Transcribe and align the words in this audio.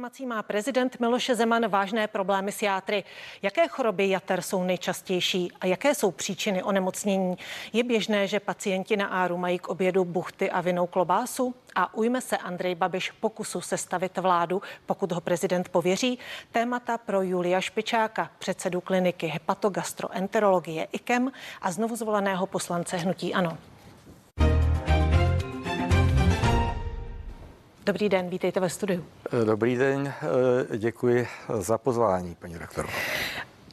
Informací 0.00 0.26
má 0.26 0.42
prezident 0.42 1.00
Miloš 1.00 1.30
Zeman 1.34 1.68
vážné 1.68 2.06
problémy 2.08 2.52
s 2.52 2.62
játry. 2.62 3.04
Jaké 3.42 3.68
choroby 3.68 4.08
jater 4.08 4.42
jsou 4.42 4.64
nejčastější 4.64 5.52
a 5.60 5.66
jaké 5.66 5.94
jsou 5.94 6.10
příčiny 6.10 6.62
onemocnění? 6.62 7.38
Je 7.72 7.84
běžné, 7.84 8.26
že 8.26 8.40
pacienti 8.40 8.96
na 8.96 9.06
áru 9.06 9.36
mají 9.36 9.58
k 9.58 9.68
obědu 9.68 10.04
buchty 10.04 10.50
a 10.50 10.60
vinou 10.60 10.86
klobásu? 10.86 11.54
A 11.74 11.94
ujme 11.94 12.20
se 12.20 12.36
Andrej 12.36 12.74
Babiš 12.74 13.10
pokusu 13.10 13.60
sestavit 13.60 14.18
vládu, 14.18 14.62
pokud 14.86 15.12
ho 15.12 15.20
prezident 15.20 15.68
pověří? 15.68 16.18
Témata 16.52 16.98
pro 16.98 17.22
Julia 17.22 17.60
Špičáka, 17.60 18.30
předsedu 18.38 18.80
kliniky 18.80 19.26
hepatogastroenterologie 19.26 20.88
IKEM 20.92 21.32
a 21.62 21.72
znovu 21.72 21.96
zvoleného 21.96 22.46
poslance 22.46 22.96
Hnutí 22.96 23.34
Ano. 23.34 23.58
Dobrý 27.86 28.08
den, 28.08 28.28
vítejte 28.28 28.60
ve 28.60 28.70
studiu. 28.70 29.04
Dobrý 29.44 29.76
den, 29.76 30.12
děkuji 30.76 31.28
za 31.58 31.78
pozvání, 31.78 32.34
paní 32.34 32.58
rektorko. 32.58 32.92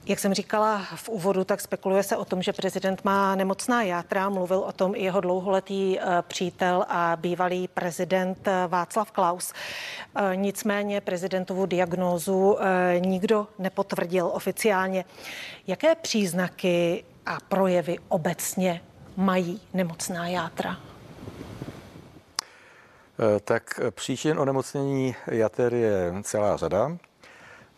Jak 0.07 0.20
jsem 0.20 0.34
říkala 0.34 0.81
v 0.95 1.09
úvodu, 1.09 1.43
tak 1.43 1.61
spekuluje 1.61 2.03
se 2.03 2.17
o 2.17 2.25
tom, 2.25 2.41
že 2.41 2.53
prezident 2.53 3.05
má 3.05 3.35
nemocná 3.35 3.84
játra. 3.84 4.29
Mluvil 4.29 4.59
o 4.59 4.71
tom 4.71 4.95
i 4.95 5.03
jeho 5.03 5.21
dlouholetý 5.21 5.99
eh, 5.99 6.03
přítel 6.21 6.85
a 6.89 7.15
bývalý 7.15 7.67
prezident 7.67 8.48
eh, 8.48 8.67
Václav 8.67 9.12
Klaus. 9.12 9.53
Eh, 10.15 10.35
nicméně 10.35 11.01
prezidentovu 11.01 11.65
diagnózu 11.65 12.57
nikdo 12.99 13.48
nepotvrdil 13.59 14.29
oficiálně. 14.34 15.05
Jaké 15.67 15.95
příznaky 15.95 17.03
a 17.26 17.37
projevy 17.48 17.98
obecně 18.09 18.81
mají 19.17 19.62
nemocná 19.73 20.27
játra? 20.27 20.77
Eh, 23.20 23.39
tak 23.39 23.80
příčin 23.89 24.39
onemocnění 24.39 25.16
jater 25.27 25.73
je 25.73 26.13
celá 26.23 26.57
řada 26.57 26.98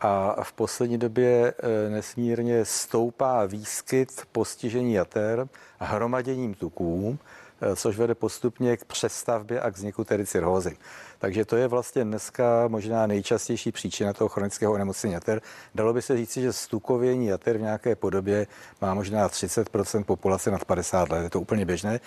a 0.01 0.43
v 0.43 0.53
poslední 0.53 0.97
době 0.97 1.53
eh, 1.59 1.89
nesmírně 1.89 2.65
stoupá 2.65 3.45
výskyt 3.45 4.21
postižení 4.31 4.93
jater 4.93 5.47
hromaděním 5.79 6.53
tuků, 6.53 7.17
eh, 7.61 7.75
což 7.75 7.97
vede 7.97 8.15
postupně 8.15 8.77
k 8.77 8.85
přestavbě 8.85 9.61
a 9.61 9.71
k 9.71 9.75
vzniku 9.75 10.03
tedy 10.03 10.25
cirhózy. 10.25 10.77
Takže 11.19 11.45
to 11.45 11.55
je 11.55 11.67
vlastně 11.67 12.03
dneska 12.03 12.67
možná 12.67 13.07
nejčastější 13.07 13.71
příčina 13.71 14.13
toho 14.13 14.29
chronického 14.29 14.73
onemocnění 14.73 15.13
jater. 15.13 15.41
Dalo 15.75 15.93
by 15.93 16.01
se 16.01 16.17
říci, 16.17 16.41
že 16.41 16.53
stukovění 16.53 17.27
jater 17.27 17.57
v 17.57 17.61
nějaké 17.61 17.95
podobě 17.95 18.47
má 18.81 18.93
možná 18.93 19.27
30% 19.27 20.03
populace 20.03 20.51
nad 20.51 20.65
50 20.65 21.09
let. 21.09 21.23
Je 21.23 21.29
to 21.29 21.41
úplně 21.41 21.65
běžné. 21.65 21.99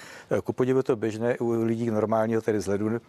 Ku 0.45 0.53
podivu 0.53 0.83
to 0.83 0.97
běžné 0.97 1.39
u 1.39 1.65
lidí 1.65 1.91
normálního 1.91 2.43
tedy 2.43 2.59
vzhledu 2.59 3.01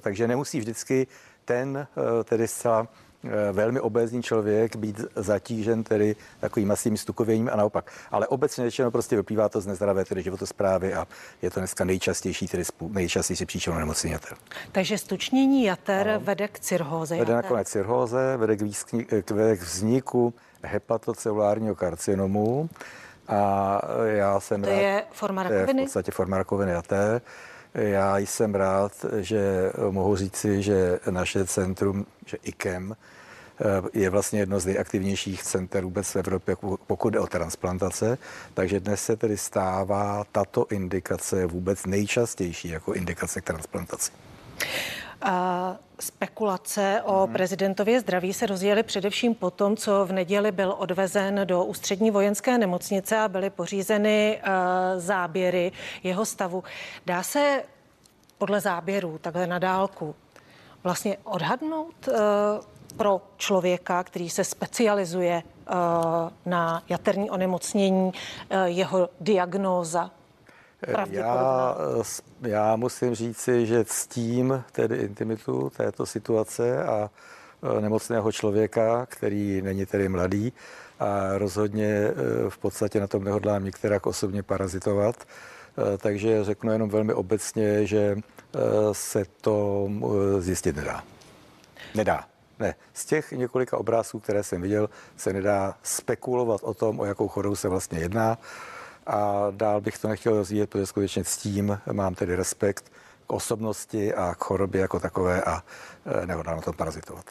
takže 0.00 0.28
nemusí 0.28 0.58
vždycky 0.58 1.06
ten 1.44 1.76
eh, 2.20 2.24
tedy 2.24 2.48
zcela 2.48 2.88
eh, 3.24 3.52
velmi 3.52 3.80
obézní 3.80 4.22
člověk 4.22 4.76
být 4.76 5.00
zatížen 5.16 5.82
tedy 5.82 6.16
takovým 6.40 6.68
masivním 6.68 6.96
stukověním 6.96 7.50
a 7.52 7.56
naopak. 7.56 7.90
Ale 8.10 8.26
obecně 8.26 8.64
řečeno 8.64 8.90
prostě 8.90 9.16
vyplývá 9.16 9.48
to 9.48 9.60
z 9.60 9.66
nezdravé 9.66 10.04
tedy 10.04 10.22
životosprávy 10.22 10.94
a 10.94 11.06
je 11.42 11.50
to 11.50 11.60
dneska 11.60 11.84
nejčastější, 11.84 12.48
tedy 12.48 12.64
nejčastější 12.88 13.46
příčinou 13.46 13.78
nemocní 13.78 14.10
jater. 14.10 14.36
Takže 14.72 14.98
stučnění 14.98 15.64
jater 15.64 16.06
no. 16.06 16.20
vede 16.20 16.48
k 16.48 16.60
cirhóze. 16.60 17.16
Vede 17.16 17.34
nakonec 17.34 17.68
cirhóze, 17.68 18.36
vede 18.36 18.56
k, 18.56 18.62
výskni, 18.62 19.04
k, 19.04 19.22
k 19.56 19.62
vzniku 19.62 20.34
hepatocelulárního 20.62 21.74
karcinomu 21.74 22.68
a 23.28 23.80
já 24.04 24.40
jsem 24.40 24.62
to 24.62 24.70
rád, 24.70 24.76
je 24.76 25.04
forma 25.12 25.42
rakoviny? 25.42 25.66
To 25.66 25.78
je 25.78 25.82
v 25.82 25.84
podstatě 25.84 26.12
forma 26.12 26.38
rakoviny 26.38 26.72
jater. 26.72 27.22
Já 27.74 28.18
jsem 28.18 28.54
rád, 28.54 29.06
že 29.20 29.72
mohu 29.90 30.16
říci, 30.16 30.62
že 30.62 31.00
naše 31.10 31.44
centrum, 31.44 32.06
že 32.26 32.36
IKEM, 32.42 32.96
eh, 32.96 33.64
je 33.92 34.10
vlastně 34.10 34.40
jedno 34.40 34.60
z 34.60 34.66
nejaktivnějších 34.66 35.42
center 35.42 35.84
vůbec 35.84 36.06
v 36.10 36.16
Evropě, 36.16 36.56
pokud 36.86 37.10
jde 37.10 37.20
o 37.20 37.26
transplantace. 37.26 38.18
Takže 38.54 38.80
dnes 38.80 39.04
se 39.04 39.16
tedy 39.16 39.36
stává 39.36 40.24
tato 40.32 40.66
indikace 40.70 41.46
vůbec 41.46 41.86
nejčastější 41.86 42.68
jako 42.68 42.92
indikace 42.92 43.40
k 43.40 43.44
transplantaci. 43.44 44.12
A 45.24 45.76
spekulace 46.00 47.02
o 47.04 47.24
hmm. 47.24 47.32
prezidentově 47.32 48.00
zdraví 48.00 48.32
se 48.32 48.46
rozjeli 48.46 48.82
především 48.82 49.34
po 49.34 49.50
tom, 49.50 49.76
co 49.76 50.06
v 50.06 50.12
neděli 50.12 50.52
byl 50.52 50.74
odvezen 50.78 51.40
do 51.44 51.64
ústřední 51.64 52.10
vojenské 52.10 52.58
nemocnice 52.58 53.18
a 53.18 53.28
byly 53.28 53.50
pořízeny 53.50 54.40
uh, 54.42 54.50
záběry 55.00 55.72
jeho 56.02 56.24
stavu. 56.24 56.64
Dá 57.06 57.22
se 57.22 57.62
podle 58.38 58.60
záběrů 58.60 59.18
takhle 59.18 59.46
na 59.46 59.58
dálku 59.58 60.14
vlastně 60.82 61.16
odhadnout 61.24 62.08
uh, 62.08 62.14
pro 62.96 63.20
člověka, 63.36 64.04
který 64.04 64.30
se 64.30 64.44
specializuje 64.44 65.42
uh, 65.42 65.74
na 66.46 66.82
jaterní 66.88 67.30
onemocnění, 67.30 68.12
jeho 68.64 69.08
diagnóza 69.20 70.10
já, 71.10 71.76
já 72.42 72.76
musím 72.76 73.14
říci, 73.14 73.66
že 73.66 73.84
ctím 73.84 74.64
tedy 74.72 74.96
intimitu 74.96 75.70
této 75.76 76.06
situace 76.06 76.84
a 76.84 77.10
e, 77.78 77.80
nemocného 77.80 78.32
člověka, 78.32 79.06
který 79.06 79.62
není 79.62 79.86
tedy 79.86 80.08
mladý 80.08 80.52
a 81.00 81.38
rozhodně 81.38 81.86
e, 81.86 82.12
v 82.48 82.58
podstatě 82.58 83.00
na 83.00 83.06
tom 83.06 83.24
nehodlám 83.24 83.64
některak 83.64 84.06
osobně 84.06 84.42
parazitovat. 84.42 85.16
Takže 85.98 86.44
řeknu 86.44 86.72
jenom 86.72 86.90
velmi 86.90 87.12
obecně, 87.12 87.86
že 87.86 88.16
se 88.92 89.24
to 89.40 89.88
zjistit 90.38 90.76
nedá. 90.76 91.02
Nedá. 91.94 92.24
Ne, 92.58 92.74
z 92.92 93.06
těch 93.06 93.32
několika 93.32 93.78
obrázků, 93.78 94.20
které 94.20 94.42
jsem 94.42 94.62
viděl, 94.62 94.90
se 95.16 95.32
nedá 95.32 95.74
spekulovat 95.82 96.60
o 96.62 96.74
tom, 96.74 97.00
o 97.00 97.04
jakou 97.04 97.28
chorobu 97.28 97.56
se 97.56 97.68
vlastně 97.68 97.98
jedná 97.98 98.38
a 99.06 99.46
dál 99.50 99.80
bych 99.80 99.98
to 99.98 100.08
nechtěl 100.08 100.36
rozvíjet, 100.36 100.70
protože 100.70 100.86
skutečně 100.86 101.24
s 101.24 101.36
tím 101.36 101.78
mám 101.92 102.14
tedy 102.14 102.36
respekt 102.36 102.92
k 103.26 103.32
osobnosti 103.32 104.14
a 104.14 104.34
k 104.34 104.44
chorobě 104.44 104.80
jako 104.80 105.00
takové 105.00 105.42
a 105.42 105.62
e, 106.22 106.26
nehodlám 106.26 106.56
na 106.56 106.62
to 106.62 106.72
parazitovat. 106.72 107.24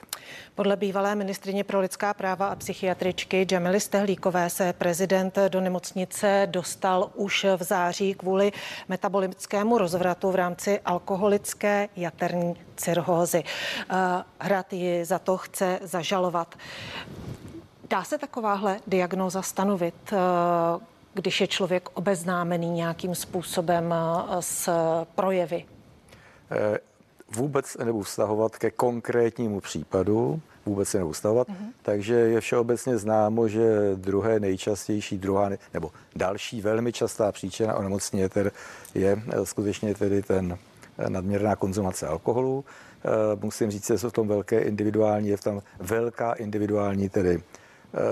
Podle 0.55 0.75
bývalé 0.75 1.15
ministrině 1.15 1.63
pro 1.63 1.79
lidská 1.79 2.13
práva 2.13 2.47
a 2.47 2.55
psychiatričky 2.55 3.47
Jamily 3.51 3.79
Stehlíkové 3.79 4.49
se 4.49 4.73
prezident 4.73 5.37
do 5.49 5.61
nemocnice 5.61 6.47
dostal 6.51 7.11
už 7.15 7.45
v 7.57 7.63
září 7.63 8.13
kvůli 8.13 8.51
metabolickému 8.87 9.77
rozvratu 9.77 10.31
v 10.31 10.35
rámci 10.35 10.79
alkoholické 10.79 11.89
jaterní 11.95 12.55
cirhózy. 12.75 13.43
E, 13.43 13.43
Hrad 14.39 14.73
ji 14.73 15.05
za 15.05 15.19
to 15.19 15.37
chce 15.37 15.79
zažalovat. 15.81 16.55
Dá 17.89 18.03
se 18.03 18.17
takováhle 18.17 18.79
diagnóza 18.87 19.41
stanovit? 19.41 20.13
Když 21.13 21.41
je 21.41 21.47
člověk 21.47 21.89
obeznámený 21.93 22.69
nějakým 22.69 23.15
způsobem 23.15 23.93
eh, 23.93 24.41
s 24.41 24.69
projevy? 25.15 25.65
Eh, 26.51 26.77
vůbec 27.35 27.77
nebudu 27.77 28.03
vztahovat 28.03 28.57
ke 28.57 28.71
konkrétnímu 28.71 29.59
případu, 29.59 30.41
vůbec 30.65 30.89
se 30.89 30.97
nebudu 30.97 31.13
vztahovat, 31.13 31.47
mm-hmm. 31.47 31.71
takže 31.81 32.13
je 32.13 32.41
všeobecně 32.41 32.97
známo, 32.97 33.47
že 33.47 33.95
druhé 33.95 34.39
nejčastější, 34.39 35.17
druhá 35.17 35.49
nebo 35.73 35.91
další 36.15 36.61
velmi 36.61 36.93
častá 36.93 37.31
příčina 37.31 37.75
onemocnění 37.75 38.29
je 38.95 39.21
eh, 39.29 39.45
skutečně 39.45 39.95
tedy 39.95 40.21
ten 40.21 40.57
nadměrná 41.07 41.55
konzumace 41.55 42.07
alkoholu. 42.07 42.65
Musím 43.41 43.71
říct, 43.71 43.87
že 43.87 43.97
jsou 43.97 44.09
v 44.09 44.13
tom 44.13 44.27
velké 44.27 44.59
individuální, 44.59 45.29
je 45.29 45.37
v 45.37 45.41
tam 45.41 45.61
velká 45.79 46.33
individuální 46.33 47.09
tedy 47.09 47.41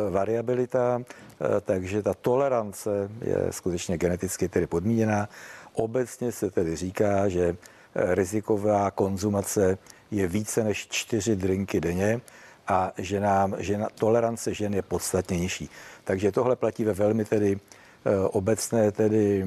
variabilita. 0.10 1.02
Eh, 1.42 1.62
takže 1.62 2.04
ta 2.04 2.14
tolerance 2.14 3.10
je 3.22 3.48
skutečně 3.50 3.98
geneticky 3.98 4.50
tedy 4.50 4.68
podmíněná. 4.68 5.30
Obecně 5.74 6.32
se 6.32 6.52
tedy 6.52 6.76
říká, 6.76 7.30
že 7.30 7.56
eh, 7.96 8.16
riziková 8.16 8.92
konzumace 8.92 9.78
je 10.12 10.28
více 10.28 10.64
než 10.64 10.88
čtyři 10.88 11.36
drinky 11.36 11.82
denně 11.82 12.22
a 12.68 12.92
že 12.98 13.20
nám 13.20 13.56
že 13.60 13.78
na, 13.78 13.88
tolerance 14.00 14.54
žen 14.54 14.74
je 14.74 14.82
podstatně 14.82 15.40
nižší. 15.40 15.70
Takže 16.04 16.32
tohle 16.32 16.56
platí 16.56 16.84
ve 16.84 16.94
velmi 16.94 17.26
tedy 17.26 17.60
eh, 18.06 18.20
obecné 18.20 18.92
tedy 18.92 19.46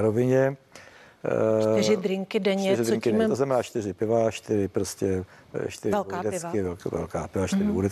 rovině. 0.00 0.56
Čtyři 1.72 1.96
drinky 1.96 2.40
denně, 2.40 2.74
čtyři 2.74 2.90
drinky 2.90 3.12
denně, 3.12 3.28
to 3.28 3.34
znamená 3.34 3.62
čtyři 3.62 3.92
piva, 3.92 4.30
čtyři 4.30 4.68
prostě, 4.68 5.24
čtyři 5.68 5.92
velká 5.92 6.22
piva. 6.22 6.52
velká 6.92 7.28
piva, 7.28 7.46
čtyři 7.46 7.64
mm. 7.64 7.90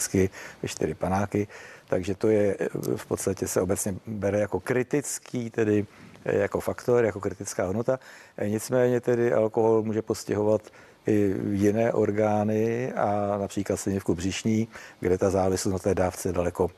čtyři 0.67 0.95
panáky. 0.95 1.49
Takže 1.91 2.15
to 2.15 2.29
je 2.29 2.57
v 2.97 3.07
podstatě 3.07 3.49
se 3.49 3.61
obecně 3.61 3.95
bere 4.07 4.41
jako 4.41 4.61
kritický, 4.61 5.51
tedy 5.51 5.87
jako 6.25 6.61
faktor, 6.61 7.05
jako 7.05 7.21
kritická 7.21 7.67
hodnota. 7.67 7.99
Nicméně 8.47 9.01
tedy 9.01 9.33
alkohol 9.33 9.83
může 9.83 10.03
postihovat 10.03 10.63
i 11.07 11.35
jiné 11.51 11.93
orgány 11.93 12.93
a 12.93 13.39
například 13.39 13.77
slinivku 13.77 14.15
břišní, 14.15 14.69
kde 15.01 15.19
ta 15.19 15.31
závislost 15.31 15.73
na 15.73 15.79
té 15.79 15.95
dávce 15.95 16.29
je 16.29 16.33
daleko 16.33 16.71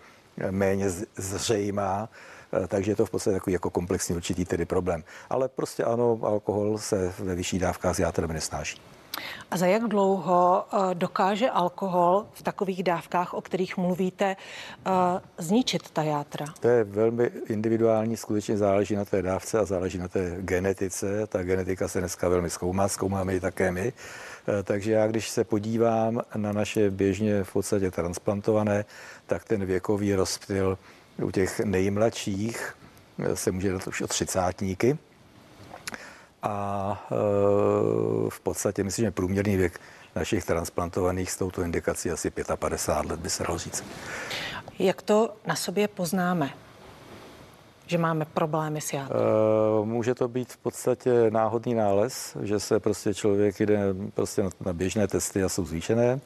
méně 0.51 0.91
zřejmá, 1.17 2.09
takže 2.69 2.93
je 2.93 2.97
to 2.97 3.07
v 3.07 3.11
podstatě 3.11 3.35
takový 3.35 3.53
jako 3.53 3.71
komplexní 3.71 4.17
určitý 4.17 4.45
tedy 4.45 4.65
problém. 4.65 5.05
Ale 5.31 5.49
prostě 5.49 5.85
ano, 5.85 6.21
alkohol 6.23 6.79
se 6.79 7.13
ve 7.19 7.35
vyšší 7.35 7.59
dávkách 7.59 7.97
s 7.97 7.99
játrem 7.99 8.33
nesnáší. 8.33 8.81
A 9.51 9.57
za 9.57 9.67
jak 9.67 9.83
dlouho 9.83 10.65
eh, 10.73 10.95
dokáže 10.95 11.51
alkohol 11.51 12.27
v 12.33 12.43
takových 12.43 12.83
dávkách, 12.83 13.35
o 13.35 13.41
kterých 13.41 13.77
mluvíte, 13.77 14.37
eh, 14.37 14.91
zničit 15.39 15.91
ta 15.91 16.03
játra? 16.03 16.47
To 16.61 16.69
je 16.69 16.85
velmi 16.85 17.31
individuální, 17.49 18.17
skutečně 18.17 18.57
záleží 18.57 18.97
na 18.97 19.05
té 19.05 19.23
dávce 19.23 19.59
a 19.59 19.65
záleží 19.65 19.99
na 19.99 20.09
té 20.09 20.37
genetice. 20.39 21.27
Ta 21.27 21.43
genetika 21.43 21.89
se 21.89 21.99
dneska 22.01 22.29
velmi 22.29 22.51
zkoumá, 22.51 22.89
zkoumáme 22.89 23.35
ji 23.35 23.41
také 23.41 23.73
my. 23.73 23.93
Eh, 24.49 24.63
takže 24.63 24.93
já, 24.93 25.07
když 25.07 25.29
se 25.29 25.45
podívám 25.45 26.21
na 26.37 26.53
naše 26.53 26.91
běžně 26.91 27.45
v 27.45 27.53
podstatě 27.53 27.91
transplantované, 27.91 28.85
tak 29.27 29.45
ten 29.45 29.65
věkový 29.65 30.15
rozptyl 30.15 30.79
u 31.23 31.31
těch 31.31 31.61
nejmladších 31.61 32.75
se 33.35 33.51
může 33.51 33.73
dát 33.73 33.87
už 33.87 34.01
o 34.01 34.07
třicátníky 34.07 34.99
a 36.43 37.07
e, 37.11 37.15
v 38.31 38.41
podstatě 38.41 38.85
myslím, 38.85 39.05
že 39.05 39.11
průměrný 39.11 39.57
věk 39.57 39.81
našich 40.17 40.45
transplantovaných 40.45 41.31
s 41.31 41.37
touto 41.37 41.63
indikací 41.63 42.11
asi 42.11 42.31
55 42.57 43.11
let 43.11 43.21
by 43.21 43.31
se 43.31 43.45
dalo 43.45 43.59
říct. 43.59 43.85
Jak 44.79 45.03
to 45.03 45.35
na 45.47 45.57
sobě 45.57 45.89
poznáme? 45.89 46.51
že 47.87 47.99
máme 47.99 48.25
problémy 48.25 48.81
s 48.81 48.93
jádrem? 48.93 49.21
E, 49.21 49.87
může 49.87 50.15
to 50.15 50.29
být 50.29 50.53
v 50.53 50.57
podstatě 50.57 51.31
náhodný 51.31 51.75
nález, 51.75 52.37
že 52.43 52.61
se 52.61 52.81
prostě 52.81 53.15
člověk 53.15 53.61
jde 53.61 53.95
prostě 54.15 54.43
na 54.65 54.73
běžné 54.73 55.09
testy 55.09 55.43
a 55.43 55.49
jsou 55.49 55.65
zvýšené. 55.65 56.21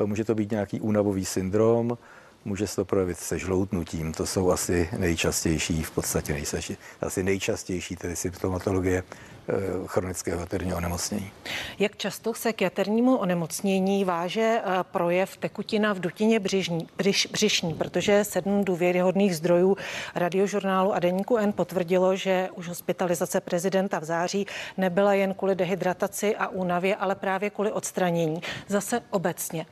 E, 0.00 0.04
může 0.04 0.24
to 0.24 0.34
být 0.34 0.50
nějaký 0.50 0.80
únavový 0.80 1.24
syndrom, 1.24 1.98
může 2.44 2.66
se 2.66 2.76
to 2.76 2.84
projevit 2.84 3.18
se 3.18 3.38
žloutnutím. 3.38 4.12
To 4.12 4.26
jsou 4.26 4.50
asi 4.50 4.88
nejčastější, 4.98 5.82
v 5.82 5.90
podstatě 5.90 6.32
nejčastější, 6.32 6.76
asi 7.00 7.22
nejčastější 7.22 7.96
tedy 7.96 8.16
symptomatologie 8.16 9.02
eh, 9.02 9.52
chronického 9.86 10.40
jaterního 10.40 10.76
onemocnění. 10.76 11.30
Jak 11.78 11.96
často 11.96 12.34
se 12.34 12.52
k 12.52 12.60
jaternímu 12.60 13.16
onemocnění 13.16 14.04
váže 14.04 14.60
eh, 14.64 14.64
projev 14.82 15.36
tekutina 15.36 15.92
v 15.92 16.00
dutině 16.00 16.40
břižní, 16.40 16.88
břiš, 16.96 17.28
břišní, 17.32 17.74
protože 17.74 18.24
sedm 18.24 18.64
důvěryhodných 18.64 19.36
zdrojů 19.36 19.76
radiožurnálu 20.14 20.92
a 20.92 20.98
deníku 20.98 21.36
N 21.36 21.52
potvrdilo, 21.52 22.16
že 22.16 22.48
už 22.54 22.68
hospitalizace 22.68 23.40
prezidenta 23.40 23.98
v 23.98 24.04
září 24.04 24.46
nebyla 24.76 25.14
jen 25.14 25.34
kvůli 25.34 25.54
dehydrataci 25.54 26.36
a 26.36 26.48
únavě, 26.48 26.96
ale 26.96 27.14
právě 27.14 27.50
kvůli 27.50 27.72
odstranění. 27.72 28.40
Zase 28.68 29.00
obecně. 29.10 29.66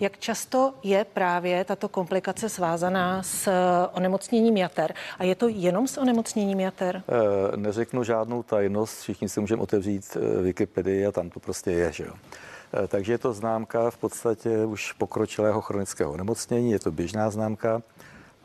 Jak 0.00 0.18
často 0.18 0.74
je 0.82 1.04
právě 1.04 1.64
tato 1.64 1.88
komplikace 1.88 2.48
svázaná 2.48 3.22
s 3.22 3.46
eh, 3.46 3.52
onemocněním 3.92 4.56
jater? 4.56 4.94
A 5.18 5.24
je 5.24 5.34
to 5.34 5.48
jenom 5.48 5.88
s 5.88 5.98
onemocněním 5.98 6.60
jater? 6.60 7.02
E, 7.52 7.56
neřeknu 7.56 8.04
žádnou 8.04 8.42
tajnost, 8.42 9.00
všichni 9.00 9.28
si 9.28 9.40
můžeme 9.40 9.62
otevřít 9.62 10.16
eh, 10.16 10.42
Wikipedii 10.42 11.06
a 11.06 11.12
tam 11.12 11.30
to 11.30 11.40
prostě 11.40 11.70
je, 11.70 11.92
že 11.92 12.04
jo. 12.04 12.12
Takže 12.88 13.12
je 13.12 13.18
to 13.18 13.32
známka 13.32 13.90
v 13.90 13.96
podstatě 13.96 14.64
už 14.64 14.92
pokročilého 14.92 15.60
chronického 15.60 16.12
onemocnění, 16.12 16.70
je 16.70 16.78
to 16.78 16.90
běžná 16.90 17.30
známka 17.30 17.82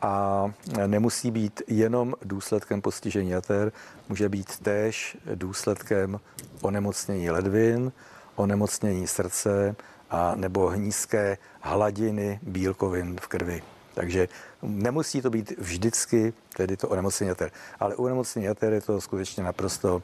a 0.02 0.44
nemusí 0.86 1.30
být 1.30 1.62
jenom 1.66 2.14
důsledkem 2.22 2.82
postižení 2.82 3.30
jater, 3.30 3.72
může 4.08 4.28
být 4.28 4.58
též 4.58 5.16
důsledkem 5.34 6.20
onemocnění 6.62 7.30
ledvin, 7.30 7.92
onemocnění 8.36 9.06
srdce, 9.06 9.76
a 10.10 10.34
nebo 10.34 10.72
nízké 10.72 11.38
hladiny 11.60 12.38
bílkovin 12.42 13.16
v 13.20 13.28
krvi. 13.28 13.62
Takže 13.94 14.28
nemusí 14.62 15.22
to 15.22 15.30
být 15.30 15.52
vždycky 15.58 16.32
tedy 16.56 16.76
to 16.76 16.88
onemocnění 16.88 17.28
jater. 17.28 17.50
Ale 17.80 17.94
u 17.94 18.04
onemocnění 18.04 18.46
jater 18.46 18.72
je 18.72 18.80
to 18.80 19.00
skutečně 19.00 19.44
naprosto 19.44 20.02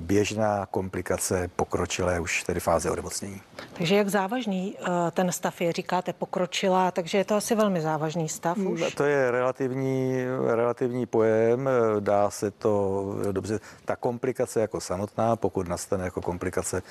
běžná 0.00 0.66
komplikace 0.66 1.50
pokročilé 1.56 2.20
už 2.20 2.42
tedy 2.42 2.60
fáze 2.60 2.90
onemocnění. 2.90 3.40
Takže 3.72 3.96
jak 3.96 4.08
závažný 4.08 4.76
eh, 4.80 5.10
ten 5.10 5.32
stav 5.32 5.60
je, 5.60 5.72
říkáte 5.72 6.12
pokročilá, 6.12 6.90
takže 6.90 7.18
je 7.18 7.24
to 7.24 7.34
asi 7.34 7.54
velmi 7.54 7.80
závažný 7.80 8.28
stav 8.28 8.58
už? 8.58 8.94
To 8.94 9.04
je 9.04 9.30
relativní, 9.30 10.24
relativní 10.54 11.06
pojem, 11.06 11.68
dá 12.00 12.30
se 12.30 12.50
to 12.50 13.04
dobře, 13.32 13.60
ta 13.84 13.96
komplikace 13.96 14.60
jako 14.60 14.80
samotná, 14.80 15.36
pokud 15.36 15.68
nastane 15.68 16.04
jako 16.04 16.20
komplikace 16.20 16.82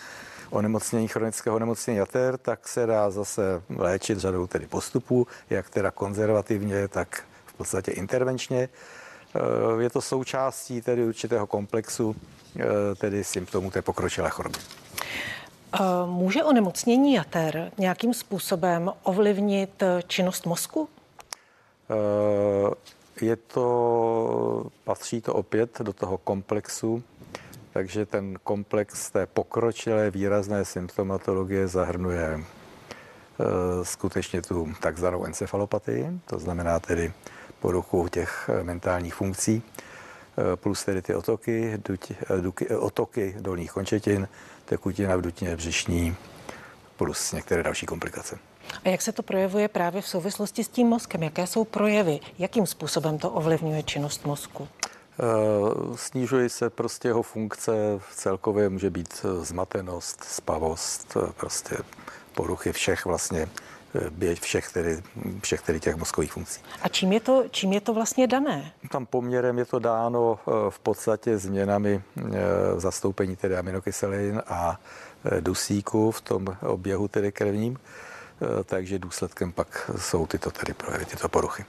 onemocnění 0.49 1.07
chronického 1.07 1.55
onemocnění 1.55 1.97
jater, 1.97 2.37
tak 2.37 2.67
se 2.67 2.85
dá 2.85 3.09
zase 3.09 3.61
léčit 3.69 4.17
řadou 4.17 4.47
tedy 4.47 4.65
postupů, 4.65 5.27
jak 5.49 5.69
teda 5.69 5.91
konzervativně, 5.91 6.87
tak 6.87 7.23
v 7.45 7.53
podstatě 7.53 7.91
intervenčně. 7.91 8.69
Eh, 9.35 9.81
je 9.81 9.89
to 9.89 10.01
součástí 10.01 10.81
tedy 10.81 11.05
určitého 11.05 11.47
komplexu, 11.47 12.15
eh, 12.59 12.63
tedy 12.95 13.23
symptomů 13.23 13.71
té 13.71 13.81
pokročilé 13.81 14.29
choroby. 14.29 14.59
Eh, 15.73 15.79
může 16.05 16.43
onemocnění 16.43 17.13
jater 17.13 17.71
nějakým 17.77 18.13
způsobem 18.13 18.91
ovlivnit 19.03 19.83
činnost 20.07 20.45
mozku? 20.45 20.89
Je 23.21 23.35
to, 23.35 24.65
patří 24.83 25.21
to 25.21 25.33
opět 25.33 25.81
do 25.81 25.93
toho 25.93 26.17
komplexu 26.17 27.03
takže 27.77 28.05
ten 28.05 28.39
komplex 28.43 29.11
té 29.11 29.25
pokročilé 29.25 30.11
výrazné 30.11 30.65
symptomatologie 30.65 31.67
zahrnuje 31.67 32.39
eh, 32.39 33.85
skutečně 33.85 34.41
tu 34.41 34.73
takzvanou 34.81 35.25
encefalopatii, 35.25 36.11
to 36.25 36.39
znamená 36.39 36.79
tedy 36.79 37.13
poruchu 37.59 38.07
těch 38.07 38.49
eh, 38.49 38.63
mentálních 38.63 39.13
funkcí, 39.13 39.61
eh, 39.61 40.55
plus 40.55 40.83
tedy 40.85 41.01
ty 41.01 41.15
otoky, 41.15 41.77
duti, 41.87 42.15
duky, 42.41 42.67
otoky 42.67 43.35
dolních 43.39 43.71
končetin, 43.71 44.27
tekutina 44.65 45.15
v 45.15 45.21
dutině 45.21 45.55
břišní, 45.55 46.15
plus 46.95 47.31
některé 47.31 47.63
další 47.63 47.85
komplikace. 47.85 48.37
A 48.85 48.89
jak 48.89 49.01
se 49.01 49.11
to 49.11 49.23
projevuje 49.23 49.67
právě 49.67 50.01
v 50.01 50.07
souvislosti 50.07 50.63
s 50.63 50.67
tím 50.67 50.87
mozkem? 50.87 51.23
Jaké 51.23 51.47
jsou 51.47 51.65
projevy? 51.65 52.19
Jakým 52.39 52.65
způsobem 52.65 53.17
to 53.17 53.29
ovlivňuje 53.31 53.83
činnost 53.83 54.25
mozku? 54.25 54.67
Eh, 55.19 55.97
snižuje 55.97 56.49
se 56.49 56.69
prostě 56.69 57.07
jeho 57.07 57.21
funkce, 57.23 57.71
celkově 58.15 58.69
může 58.69 58.89
být 58.89 59.25
eh, 59.25 59.45
zmatenost, 59.45 60.23
spavost, 60.23 61.17
eh, 61.17 61.33
prostě 61.37 61.77
poruchy 62.33 62.71
všech 62.71 63.05
vlastně 63.05 63.47
běž 64.09 64.39
všech, 64.39 64.71
tedy, 64.73 65.03
všech 65.41 65.61
tedy 65.61 65.79
těch 65.79 65.95
mozkových 65.95 66.33
funkcí. 66.33 66.61
A 66.81 66.89
čím 66.89 67.13
je, 67.13 67.19
to, 67.19 67.43
čím 67.51 67.73
je 67.73 67.81
to 67.81 67.93
vlastně 67.93 68.27
dané? 68.27 68.71
Tam 68.91 69.05
poměrem 69.05 69.57
je 69.57 69.65
to 69.65 69.79
dáno 69.79 70.39
v 70.69 70.79
podstatě 70.79 71.37
změnami 71.37 72.03
zastoupení 72.77 73.35
tedy 73.35 73.57
aminokyselin 73.57 74.41
a 74.47 74.79
dusíku 75.39 76.11
v 76.11 76.21
tom 76.21 76.57
oběhu 76.61 77.07
tedy 77.07 77.31
krevním, 77.31 77.79
takže 78.65 78.99
důsledkem 78.99 79.51
pak 79.51 79.91
jsou 79.97 80.27
tyto 80.27 80.51
tedy 80.51 80.73
projevy, 80.73 81.05
tyto 81.05 81.29
poruchy. 81.29 81.65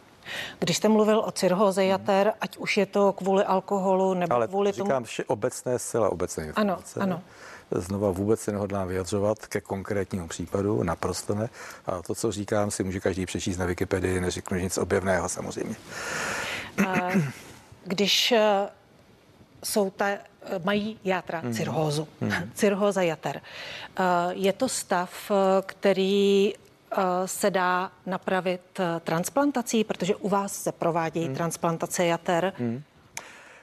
Když 0.58 0.76
jste 0.76 0.88
mluvil 0.88 1.18
o 1.18 1.30
cirhóze 1.30 1.84
jater, 1.84 2.32
ať 2.40 2.56
už 2.56 2.76
je 2.76 2.86
to 2.86 3.12
kvůli 3.12 3.44
alkoholu 3.44 4.14
nebo 4.14 4.34
Ale 4.34 4.48
kvůli 4.48 4.72
říkám, 4.72 4.88
tomu... 4.88 5.06
že 5.06 5.24
obecné, 5.24 5.78
zcela 5.78 6.12
obecné 6.12 6.46
informace. 6.46 7.00
Ano, 7.00 7.14
ano. 7.14 7.22
Znova 7.70 8.10
vůbec 8.10 8.40
se 8.40 8.52
nehodlám 8.52 8.88
vyjadřovat 8.88 9.46
ke 9.46 9.60
konkrétnímu 9.60 10.28
případu, 10.28 10.82
naprosto 10.82 11.34
ne. 11.34 11.48
A 11.86 12.02
to, 12.02 12.14
co 12.14 12.32
říkám, 12.32 12.70
si 12.70 12.84
může 12.84 13.00
každý 13.00 13.26
přečíst 13.26 13.58
na 13.58 13.66
Wikipedii, 13.66 14.20
neřeknu 14.20 14.58
nic 14.58 14.78
objevného 14.78 15.28
samozřejmě. 15.28 15.76
Když 17.84 18.32
eh, 18.32 18.68
jsou 19.64 19.90
ta, 19.90 20.08
eh, 20.08 20.20
mají 20.64 20.98
játra 21.04 21.40
mm. 21.40 21.54
cirhózu, 21.54 22.08
mm. 22.20 22.32
cirhóza 22.54 23.02
jater. 23.02 23.40
Eh, 23.40 24.02
je 24.30 24.52
to 24.52 24.68
stav, 24.68 25.30
který 25.66 26.54
se 27.26 27.50
dá 27.50 27.90
napravit 28.06 28.60
eh, 28.80 29.00
transplantací, 29.04 29.84
protože 29.84 30.16
u 30.16 30.28
vás 30.28 30.62
se 30.62 30.72
provádějí 30.72 31.26
hmm. 31.26 31.34
transplantace 31.34 32.06
jater. 32.06 32.52
Hmm. 32.58 32.82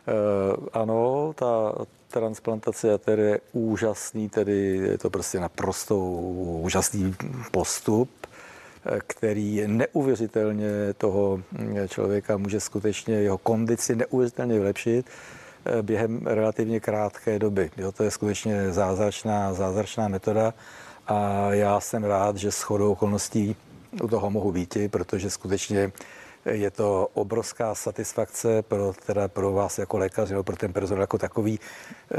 Uh, 0.08 0.66
ano, 0.74 1.34
ta 1.36 1.74
transplantace 2.08 2.88
jater 2.88 3.20
je 3.20 3.40
úžasný, 3.54 4.30
tedy 4.30 4.78
je 4.78 4.98
to 4.98 5.10
prostě 5.10 5.40
naprosto 5.40 5.98
úžasný 6.62 7.16
postup, 7.52 8.10
který 9.08 9.68
neuvěřitelně 9.68 10.94
toho 10.98 11.42
člověka 11.88 12.38
může 12.38 12.60
skutečně 12.60 13.16
jeho 13.16 13.38
kondici 13.38 13.96
neuvěřitelně 13.96 14.60
vylepšit 14.60 15.06
během 15.82 16.28
relativně 16.28 16.80
krátké 16.80 17.40
doby. 17.40 17.72
Jo, 17.78 17.92
to 17.92 18.04
je 18.04 18.12
skutečně 18.12 18.72
zázračná, 18.72 19.54
zázračná 19.54 20.08
metoda 20.08 20.54
a 21.08 21.54
já 21.54 21.80
jsem 21.80 22.04
rád, 22.04 22.38
že 22.38 22.52
s 22.52 22.62
chodou 22.62 22.92
okolností 22.92 23.56
u 24.04 24.08
toho 24.08 24.30
mohu 24.30 24.52
být, 24.52 24.78
protože 24.90 25.30
skutečně 25.30 25.92
je 26.46 26.72
to 26.72 27.08
obrovská 27.14 27.76
satisfakce 27.76 28.62
pro, 28.62 28.94
teda 29.06 29.28
pro 29.28 29.54
vás 29.54 29.78
jako 29.78 29.98
lékař, 29.98 30.30
nebo 30.30 30.44
pro 30.44 30.56
ten 30.56 30.74
personál 30.74 31.02
jako 31.02 31.18
takový. 31.18 31.60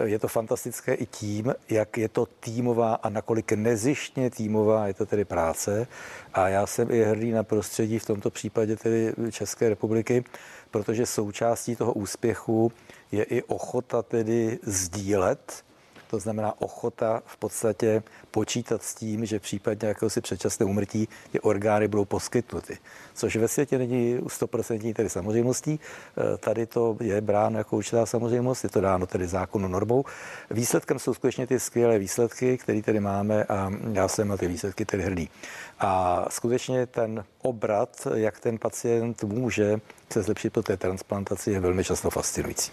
Je 0.04 0.18
to 0.18 0.28
fantastické 0.28 0.94
i 0.94 1.06
tím, 1.06 1.54
jak 1.68 1.98
je 1.98 2.08
to 2.08 2.26
týmová 2.26 2.94
a 2.94 3.08
nakolik 3.08 3.52
nezištně 3.52 4.30
týmová 4.30 4.86
je 4.86 4.94
to 4.94 5.06
tedy 5.06 5.24
práce. 5.24 5.86
A 6.34 6.48
já 6.48 6.66
jsem 6.66 6.90
i 6.90 7.02
hrdý 7.02 7.30
na 7.30 7.42
prostředí 7.42 7.98
v 7.98 8.06
tomto 8.06 8.30
případě 8.30 8.76
tedy 8.76 9.12
České 9.30 9.68
republiky, 9.68 10.24
protože 10.70 11.06
součástí 11.06 11.76
toho 11.76 11.92
úspěchu 11.92 12.72
je 13.12 13.24
i 13.24 13.42
ochota 13.42 14.02
tedy 14.02 14.58
sdílet 14.62 15.65
To 16.10 16.18
znamená 16.18 16.60
ochota 16.60 17.22
v 17.26 17.36
podstatě 17.36 18.02
počítat 18.30 18.82
s 18.82 18.94
tím, 18.94 19.26
že 19.26 19.38
v 19.38 19.42
případě 19.42 19.86
jakéhosi 19.86 20.20
předčasného 20.20 20.70
umrtí 20.70 21.08
ty 21.32 21.40
orgány 21.40 21.88
budou 21.88 22.04
poskytnuty. 22.04 22.78
Což 23.14 23.36
ve 23.36 23.48
světě 23.48 23.78
není 23.78 24.18
100% 24.18 24.94
tedy 24.94 25.10
samozřejmostí. 25.10 25.80
Eh, 25.80 26.38
tady 26.38 26.66
to 26.66 26.96
je 27.00 27.20
bráno 27.20 27.58
jako 27.58 27.76
určitá 27.76 28.06
samozřejmost, 28.06 28.64
je 28.64 28.70
to 28.70 28.80
dáno 28.80 29.06
tedy 29.06 29.26
zákonu 29.26 29.68
normou. 29.68 30.04
Výsledkem 30.50 30.98
jsou 30.98 31.14
skutečně 31.14 31.46
ty 31.46 31.60
skvělé 31.60 31.98
výsledky, 31.98 32.58
které 32.58 32.82
tady 32.82 33.00
máme 33.00 33.44
a 33.44 33.70
já 33.92 34.08
jsem 34.08 34.28
na 34.28 34.36
ty 34.36 34.48
výsledky 34.48 34.84
tedy 34.84 35.02
hrdý. 35.02 35.30
A 35.78 36.24
skutečně 36.30 36.86
ten 36.86 37.24
obrat, 37.42 38.06
jak 38.14 38.40
ten 38.40 38.58
pacient 38.58 39.24
může 39.24 39.80
se 40.12 40.22
zlepšit 40.22 40.52
po 40.52 40.62
té 40.62 40.76
transplantaci, 40.76 41.50
je 41.50 41.60
velmi 41.60 41.84
často 41.84 42.10
fascinující. 42.10 42.72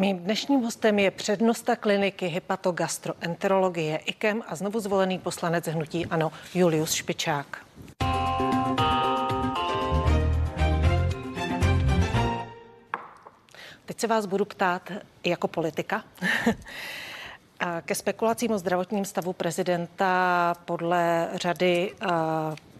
Mým 0.00 0.18
dnešním 0.18 0.60
hostem 0.60 0.98
je 0.98 1.10
přednosta 1.10 1.76
kliniky 1.76 2.26
hepatogastroenterologie 2.26 3.96
IKEM 3.96 4.42
a 4.46 4.56
znovu 4.56 4.80
zvolený 4.80 5.18
poslanec 5.18 5.66
hnutí 5.66 6.06
ANO 6.06 6.32
Julius 6.54 6.92
Špičák. 6.92 7.66
Teď 13.84 14.00
se 14.00 14.06
vás 14.06 14.26
budu 14.26 14.44
ptát 14.44 14.92
jako 15.24 15.48
politika. 15.48 16.04
Ke 17.82 17.94
spekulacím 17.94 18.50
o 18.50 18.58
zdravotním 18.58 19.04
stavu 19.04 19.32
prezidenta 19.32 20.54
podle 20.64 21.28
řady 21.34 21.94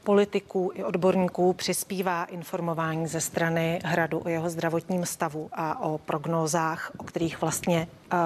politiků 0.09 0.71
i 0.75 0.85
odborníků 0.85 1.53
přispívá 1.53 2.25
informování 2.25 3.07
ze 3.07 3.21
strany 3.21 3.81
Hradu 3.85 4.19
o 4.19 4.29
jeho 4.29 4.51
zdravotním 4.51 5.07
stavu 5.07 5.49
a 5.53 5.81
o 5.81 5.99
prognózách, 5.99 6.91
o 6.99 7.05
kterých 7.05 7.41
vlastně 7.41 7.89
uh, 8.13 8.19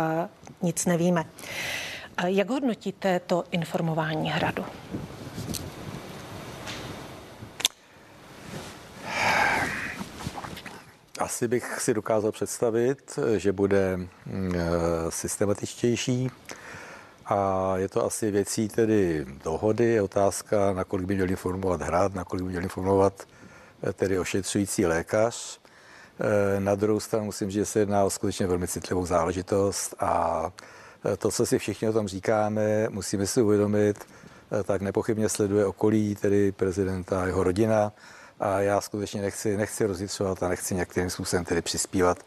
nic 0.62 0.86
nevíme. 0.86 1.24
Uh, 1.24 2.26
jak 2.26 2.50
hodnotíte 2.50 3.20
to 3.20 3.44
informování 3.50 4.30
Hradu? 4.30 4.64
Asi 11.18 11.48
bych 11.48 11.80
si 11.80 11.94
dokázal 11.94 12.32
představit, 12.32 13.18
že 13.36 13.52
bude 13.52 13.96
mm, 13.96 14.52
systematičtější, 15.08 16.30
a 17.26 17.72
je 17.76 17.88
to 17.88 18.04
asi 18.04 18.30
věcí 18.30 18.68
tedy 18.68 19.26
dohody, 19.44 19.84
je 19.84 20.02
otázka, 20.02 20.72
nakolik 20.72 21.06
by 21.06 21.14
měl 21.14 21.30
informovat 21.30 21.82
hrad, 21.82 22.14
nakolik 22.14 22.44
by 22.44 22.50
měl 22.50 22.62
informovat 22.62 23.22
eh, 23.82 23.92
tedy 23.92 24.18
ošetřující 24.18 24.86
lékař. 24.86 25.60
Eh, 26.20 26.60
na 26.60 26.74
druhou 26.74 27.00
stranu 27.00 27.24
musím 27.24 27.50
říct, 27.50 27.60
že 27.60 27.66
se 27.66 27.78
jedná 27.78 28.04
o 28.04 28.10
skutečně 28.10 28.46
velmi 28.46 28.68
citlivou 28.68 29.06
záležitost 29.06 29.94
a 29.98 30.50
eh, 31.12 31.16
to, 31.16 31.30
co 31.30 31.46
si 31.46 31.58
všichni 31.58 31.88
o 31.88 31.92
tom 31.92 32.08
říkáme, 32.08 32.88
musíme 32.90 33.26
si 33.26 33.42
uvědomit, 33.42 34.06
tak 34.64 34.82
nepochybně 34.82 35.28
sleduje 35.28 35.66
okolí, 35.66 36.14
tedy 36.14 36.52
prezidenta 36.52 37.22
a 37.22 37.26
jeho 37.26 37.44
rodina. 37.44 37.92
A 38.40 38.60
já 38.60 38.80
skutečně 38.80 39.22
nechci, 39.22 39.56
nechci 39.56 39.86
rozjitřovat 39.86 40.42
a 40.42 40.48
nechci 40.48 40.74
nějakým 40.74 41.10
způsobem 41.10 41.44
tedy 41.44 41.62
přispívat 41.62 42.18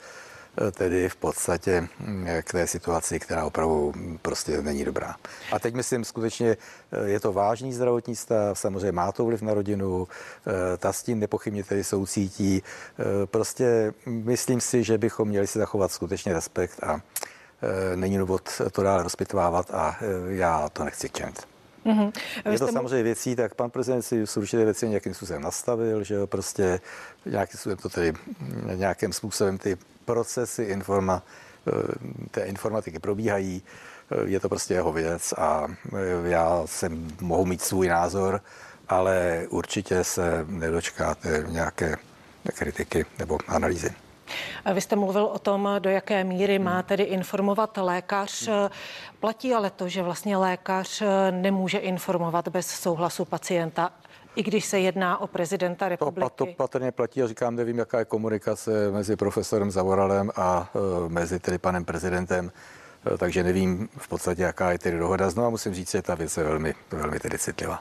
tedy 0.72 1.10
v 1.10 1.16
podstatě 1.16 1.88
mm, 2.00 2.28
k 2.44 2.52
té 2.52 2.68
situaci, 2.68 3.20
která 3.20 3.46
opravdu 3.46 3.94
prostě 4.22 4.62
není 4.62 4.86
dobrá. 4.86 5.16
A 5.52 5.60
teď 5.60 5.74
myslím 5.74 6.04
skutečně, 6.04 6.58
eh, 6.92 7.10
je 7.10 7.20
to 7.20 7.34
vážný 7.34 7.74
zdravotní 7.74 8.16
stav, 8.16 8.60
samozřejmě 8.60 8.92
má 8.92 9.12
to 9.12 9.26
vliv 9.26 9.42
na 9.42 9.54
rodinu, 9.54 10.08
eh, 10.08 10.78
ta 10.78 10.94
s 10.94 11.04
tím 11.04 11.20
nepochybně 11.20 11.64
tedy 11.64 11.84
soucítí. 11.84 12.64
Eh, 12.64 13.04
prostě 13.26 13.94
myslím 14.06 14.62
si, 14.62 14.84
že 14.84 14.98
bychom 14.98 15.28
měli 15.28 15.48
si 15.48 15.60
zachovat 15.60 15.92
skutečně 15.92 16.34
respekt 16.34 16.84
a 16.84 17.02
není 17.96 18.18
důvod 18.18 18.62
to 18.72 18.84
dále 18.84 19.04
rozpitvávat 19.04 19.72
a 19.74 19.98
já 20.28 20.70
to 20.70 20.84
nechci 20.84 21.10
činit. 21.10 21.55
Mm-hmm. 21.86 22.12
Je 22.52 22.60
to 22.60 22.68
samozřejmě 22.68 23.04
věcí, 23.04 23.36
tak 23.36 23.56
pan 23.56 23.70
prezident 23.70 24.02
si 24.02 24.26
určitě 24.38 24.66
věci 24.66 24.90
nějakým 24.90 25.14
způsobem 25.14 25.42
nastavil, 25.42 26.04
že 26.04 26.16
jo, 26.16 26.28
prostě 26.28 26.80
nějakým 27.26 27.58
způsobem 27.58 27.78
to 27.78 27.90
tedy 27.90 28.14
nějakým 28.76 29.14
způsobem 29.14 29.58
ty 29.58 29.78
procesy 30.06 30.64
informa, 30.64 31.24
eh, 31.68 31.72
té 32.32 32.42
informatiky 32.42 33.00
probíhají. 33.00 33.64
Eh, 34.12 34.16
je 34.26 34.40
to 34.40 34.50
prostě 34.50 34.74
jeho 34.74 34.94
věc 34.94 35.34
a 35.38 35.68
eh, 35.68 36.30
já 36.30 36.62
jsem 36.66 37.08
mohu 37.22 37.46
mít 37.46 37.62
svůj 37.62 37.88
názor, 37.88 38.42
ale 38.88 39.46
určitě 39.50 40.04
se 40.04 40.46
nedočkáte 40.48 41.46
nějaké 41.48 41.96
kritiky 42.54 43.06
nebo 43.20 43.38
analýzy. 43.48 44.05
Vy 44.74 44.82
jste 44.82 44.96
mluvil 44.96 45.26
o 45.26 45.40
tom, 45.40 45.70
do 45.80 45.90
jaké 45.90 46.24
míry 46.24 46.60
má 46.60 46.84
tedy 46.84 47.04
informovat 47.04 47.78
lékař. 47.78 48.50
Platí 49.20 49.54
ale 49.54 49.70
to, 49.70 49.90
že 49.90 50.04
vlastně 50.04 50.38
lékař 50.38 51.04
nemůže 51.32 51.78
informovat 51.78 52.48
bez 52.48 52.68
souhlasu 52.68 53.26
pacienta 53.26 53.92
i 54.36 54.44
když 54.44 54.66
se 54.66 54.80
jedná 54.80 55.22
o 55.22 55.28
prezidenta 55.28 55.90
republiky. 55.90 56.30
To, 56.36 56.46
to 56.46 56.54
patrně 56.54 56.92
platí 56.92 57.24
a 57.24 57.28
říkám, 57.28 57.56
nevím, 57.56 57.78
jaká 57.78 58.00
je 58.00 58.06
komunikace 58.06 58.92
mezi 58.92 59.16
profesorem 59.16 59.72
Zavoralem 59.72 60.32
a 60.36 60.70
uh, 60.74 61.12
mezi 61.12 61.40
tedy 61.40 61.58
panem 61.58 61.86
prezidentem, 61.86 62.52
uh, 63.12 63.18
takže 63.18 63.44
nevím 63.44 63.90
v 63.98 64.08
podstatě, 64.08 64.42
jaká 64.42 64.72
je 64.72 64.80
tedy 64.80 64.98
dohoda. 64.98 65.30
Znovu 65.30 65.52
musím 65.52 65.74
říct, 65.74 65.92
že 65.92 66.02
ta 66.02 66.16
věc 66.16 66.38
je 66.38 66.44
velmi, 66.44 66.74
velmi 66.92 67.20
tedy 67.20 67.40
citlivá. 67.40 67.80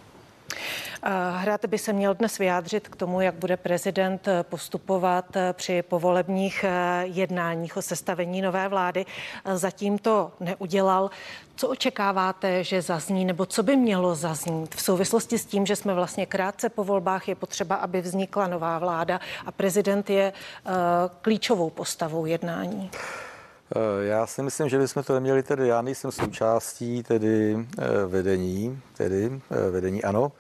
Hrad 1.37 1.65
by 1.67 1.79
se 1.79 1.93
měl 1.93 2.15
dnes 2.15 2.39
vyjádřit 2.39 2.89
k 2.89 2.97
tomu, 2.97 3.21
jak 3.21 3.35
bude 3.35 3.57
prezident 3.57 4.29
postupovat 4.43 5.25
při 5.53 5.83
povolebních 5.83 6.65
eh, 6.65 7.03
jednáních 7.07 7.77
o 7.77 7.83
sestavení 7.83 8.43
nové 8.43 8.69
vlády. 8.69 9.07
Zatím 9.55 9.99
to 9.99 10.33
neudělal. 10.41 11.11
Co 11.57 11.69
očekáváte, 11.69 12.65
že 12.65 12.83
zazní, 12.83 13.25
nebo 13.25 13.47
co 13.47 13.63
by 13.63 13.77
mělo 13.77 14.15
zaznít 14.15 14.75
v 14.75 14.83
souvislosti 14.83 15.39
s 15.39 15.45
tím, 15.45 15.67
že 15.67 15.77
jsme 15.77 15.95
vlastně 15.95 16.27
krátce 16.27 16.69
po 16.69 16.85
volbách, 16.85 17.29
je 17.29 17.35
potřeba, 17.35 17.75
aby 17.75 18.01
vznikla 18.01 18.47
nová 18.47 18.79
vláda 18.79 19.21
a 19.47 19.53
prezident 19.53 20.11
je 20.11 20.33
klíčovou 21.21 21.71
postavou 21.71 22.27
jednání? 22.27 22.91
Eh, 23.77 24.05
já 24.05 24.27
si 24.27 24.43
myslím, 24.43 24.69
že 24.69 24.79
bychom 24.79 25.03
to 25.03 25.15
neměli 25.15 25.43
tedy, 25.43 25.69
já 25.69 25.83
nejsem 25.83 26.13
součástí 26.13 27.03
tedy 27.03 27.67
vedení, 28.07 28.81
tedy 28.97 29.41
vedení 29.71 30.05
ano, 30.05 30.33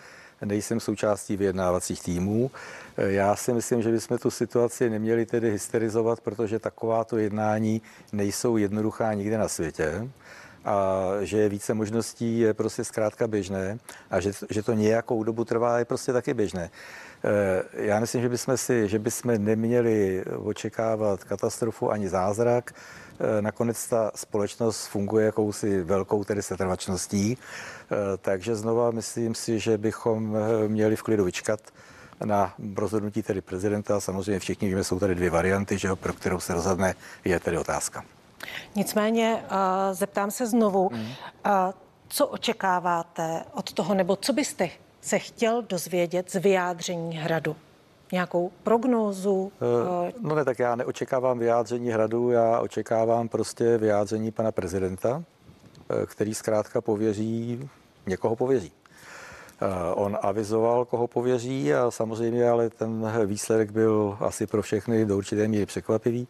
nejsem 0.44 0.80
součástí 0.80 1.36
vyjednávacích 1.36 2.02
týmů. 2.02 2.50
Já 2.96 3.36
si 3.36 3.52
myslím, 3.52 3.82
že 3.82 3.92
bychom 3.92 4.18
tu 4.18 4.30
situaci 4.30 4.90
neměli 4.90 5.26
tedy 5.26 5.50
hysterizovat, 5.50 6.20
protože 6.20 6.58
takováto 6.58 7.18
jednání 7.18 7.82
nejsou 8.12 8.56
jednoduchá 8.56 9.14
nikde 9.14 9.38
na 9.38 9.48
světě 9.48 10.08
a 10.64 11.02
že 11.20 11.38
je 11.38 11.48
více 11.48 11.74
možností 11.74 12.38
je 12.38 12.54
prostě 12.54 12.84
zkrátka 12.84 13.28
běžné 13.28 13.78
a 14.10 14.20
že, 14.20 14.32
že 14.50 14.62
to 14.62 14.72
nějakou 14.72 15.24
dobu 15.24 15.44
trvá 15.44 15.78
je 15.78 15.84
prostě 15.84 16.12
taky 16.12 16.34
běžné. 16.34 16.70
Eh, 17.24 17.62
já 17.72 18.00
myslím, 18.00 18.22
že 18.22 18.28
bychom 18.28 18.56
si, 18.56 18.88
že 18.88 18.98
bychom 18.98 19.44
neměli 19.44 20.24
očekávat 20.36 21.24
katastrofu 21.24 21.90
ani 21.90 22.08
zázrak. 22.08 22.74
Eh, 23.20 23.42
nakonec 23.42 23.88
ta 23.88 24.10
společnost 24.14 24.86
funguje 24.86 25.26
jakousi 25.26 25.82
velkou 25.82 26.24
tedy 26.24 26.42
setrvačností, 26.42 27.38
eh, 27.38 27.96
takže 28.20 28.56
znova 28.56 28.90
myslím 28.90 29.34
si, 29.34 29.58
že 29.58 29.78
bychom 29.78 30.36
měli 30.68 30.96
v 30.96 31.02
klidu 31.02 31.24
vyčkat 31.24 31.60
na 32.24 32.54
rozhodnutí 32.76 33.22
tedy 33.22 33.40
prezidenta. 33.40 34.00
Samozřejmě 34.00 34.38
všichni 34.38 34.68
víme, 34.68 34.84
jsou 34.84 34.98
tady 34.98 35.14
dvě 35.14 35.30
varianty, 35.30 35.78
že 35.78 35.94
pro 35.94 36.12
kterou 36.12 36.40
se 36.40 36.54
rozhodne, 36.54 36.94
je 37.24 37.40
tedy 37.40 37.58
otázka. 37.58 38.04
Nicméně 38.74 39.44
zeptám 39.92 40.30
se 40.30 40.46
znovu, 40.46 40.86
uh, 40.86 40.96
co 42.08 42.26
očekáváte 42.26 43.44
od 43.52 43.72
toho, 43.72 43.94
nebo 43.94 44.16
co 44.16 44.32
byste 44.32 44.70
se 45.00 45.18
chtěl 45.18 45.62
dozvědět 45.62 46.30
z 46.30 46.34
vyjádření 46.34 47.16
hradu? 47.16 47.56
Nějakou 48.14 48.50
prognózu? 48.62 49.32
Uh, 49.32 50.28
no 50.28 50.34
ne, 50.34 50.44
tak 50.44 50.58
já 50.58 50.76
neočekávám 50.76 51.38
vyjádření 51.38 51.90
hradu, 51.90 52.30
já 52.30 52.60
očekávám 52.60 53.28
prostě 53.28 53.78
vyjádření 53.78 54.30
pana 54.30 54.52
prezidenta, 54.52 55.22
který 56.06 56.34
zkrátka 56.34 56.80
pověří, 56.80 57.68
někoho 58.06 58.36
pověří. 58.36 58.72
On 59.94 60.18
avizoval, 60.22 60.84
koho 60.84 61.06
pověří 61.06 61.74
a 61.74 61.90
samozřejmě, 61.90 62.48
ale 62.48 62.70
ten 62.70 63.12
výsledek 63.26 63.70
byl 63.70 64.16
asi 64.20 64.46
pro 64.46 64.62
všechny 64.62 65.06
do 65.06 65.16
určité 65.16 65.48
míry 65.48 65.66
překvapivý. 65.66 66.28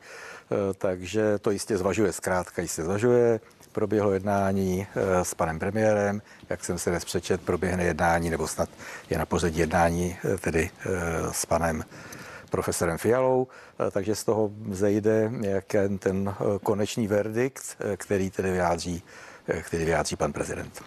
Eh, 0.52 0.74
takže 0.78 1.38
to 1.38 1.50
jistě 1.50 1.76
zvažuje, 1.76 2.12
zkrátka 2.12 2.62
jistě 2.62 2.82
zvažuje. 2.82 3.40
Proběhlo 3.74 4.12
jednání 4.12 4.86
eh, 4.96 5.24
s 5.24 5.34
panem 5.34 5.58
premiérem, 5.58 6.22
jak 6.48 6.64
jsem 6.64 6.78
se 6.78 6.90
dnes 6.90 7.04
přečet, 7.04 7.40
proběhne 7.40 7.84
jednání, 7.84 8.30
nebo 8.30 8.48
snad 8.48 8.68
je 9.10 9.18
na 9.18 9.26
pořadí 9.26 9.58
jednání 9.58 10.16
eh, 10.24 10.38
tedy 10.38 10.70
s 11.32 11.46
panem 11.46 11.84
profesorem 12.50 12.98
Fialou, 12.98 13.48
takže 13.90 14.14
z 14.14 14.24
toho 14.24 14.50
zejde 14.70 15.28
nějaký 15.30 15.98
ten 15.98 16.34
konečný 16.62 17.06
verdikt, 17.06 17.76
který 17.96 18.30
tedy 18.30 18.50
vyjádří, 18.50 19.02
který 19.62 19.84
vyjádří 19.84 20.16
pan 20.16 20.32
prezident. 20.32 20.82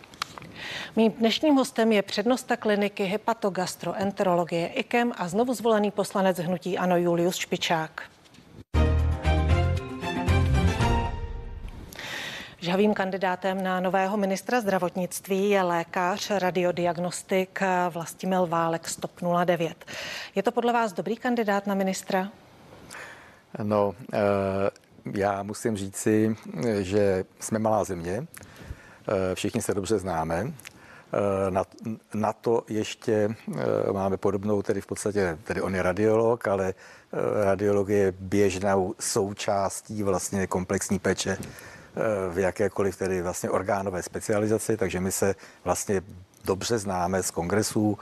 Mým 0.96 1.12
dnešním 1.12 1.56
hostem 1.56 1.92
je 1.92 2.02
přednosta 2.02 2.58
kliniky 2.58 3.04
hepatogastroenterologie 3.04 4.68
IKEM 4.68 5.14
a 5.18 5.28
znovu 5.28 5.54
zvolený 5.54 5.92
poslanec 5.92 6.40
hnutí 6.40 6.78
Ano 6.78 6.98
Julius 6.98 7.36
Špičák. 7.36 8.02
Žhavým 12.68 12.94
kandidátem 12.94 13.64
na 13.64 13.80
nového 13.80 14.18
ministra 14.18 14.62
zdravotnictví 14.62 15.50
je 15.50 15.64
lékař, 15.64 16.32
radiodiagnostik 16.32 17.60
Vlastimil 17.90 18.48
Válek 18.48 18.88
Stop 18.88 19.12
09. 19.46 19.86
Je 20.36 20.44
to 20.44 20.52
podle 20.52 20.74
vás 20.74 20.94
dobrý 20.94 21.16
kandidát 21.16 21.68
na 21.68 21.76
ministra? 21.76 22.30
No, 23.64 23.96
eh, 24.14 24.18
já 25.14 25.44
musím 25.44 25.78
říci, 25.78 26.36
že 26.82 27.26
jsme 27.40 27.60
malá 27.60 27.84
země, 27.84 28.28
eh, 29.08 29.36
všichni 29.36 29.62
se 29.62 29.74
dobře 29.74 30.00
známe. 30.00 30.48
Eh, 30.48 31.52
na, 31.52 31.64
na 32.14 32.34
to 32.34 32.64
ještě 32.70 33.36
máme 33.92 34.18
podobnou, 34.18 34.62
tedy 34.62 34.82
v 34.82 34.88
podstatě, 34.88 35.38
tedy 35.44 35.62
on 35.62 35.76
je 35.76 35.82
radiolog, 35.82 36.48
ale 36.48 36.74
radiolog 37.44 37.90
je 37.90 38.14
běžnou 38.20 38.96
součástí 39.00 40.04
vlastně 40.04 40.48
komplexní 40.48 41.00
péče 41.00 41.38
v 42.30 42.40
jakékoliv 42.40 42.98
tedy 42.98 43.22
vlastně 43.22 43.50
orgánové 43.50 44.04
specializaci, 44.04 44.78
takže 44.78 45.00
my 45.00 45.12
se 45.12 45.36
vlastně 45.64 46.02
dobře 46.46 46.78
známe 46.78 47.24
z 47.24 47.32
kongresů, 47.32 47.98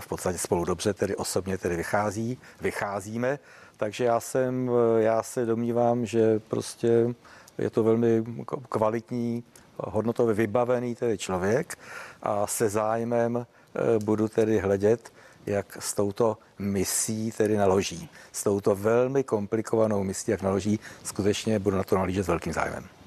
v 0.00 0.06
podstatě 0.06 0.38
spolu 0.38 0.64
dobře 0.64 0.94
tedy 0.94 1.16
osobně 1.16 1.58
tedy 1.58 1.76
vychází, 1.76 2.38
vycházíme 2.60 3.38
takže 3.82 4.04
já 4.04 4.20
jsem, 4.20 4.70
já 4.98 5.22
se 5.22 5.46
domnívám, 5.46 6.06
že 6.06 6.38
prostě 6.38 7.14
je 7.58 7.70
to 7.70 7.82
velmi 7.82 8.24
kvalitní, 8.68 9.44
hodnotově 9.78 10.34
vybavený 10.34 10.94
tedy 10.94 11.18
člověk 11.18 11.78
a 12.22 12.46
se 12.46 12.68
zájmem 12.68 13.36
eh, 13.36 13.98
budu 14.04 14.28
tedy 14.28 14.58
hledět, 14.58 15.12
jak 15.46 15.82
s 15.82 15.94
touto 15.94 16.38
misí 16.58 17.32
tedy 17.32 17.56
naloží. 17.56 18.08
S 18.32 18.42
touto 18.42 18.74
velmi 18.74 19.24
komplikovanou 19.24 20.04
misí, 20.04 20.30
jak 20.30 20.42
naloží, 20.42 20.80
skutečně 21.04 21.58
budu 21.58 21.76
na 21.76 21.84
to 21.84 21.96
nalížet 21.96 22.24
s 22.24 22.28
velkým 22.28 22.52
zájmem. 22.52 23.01